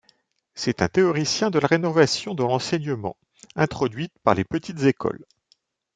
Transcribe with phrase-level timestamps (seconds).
[0.55, 3.15] C'est un théoricien de la rénovation de l'enseignement
[3.55, 5.25] introduite par les Petites-Écoles.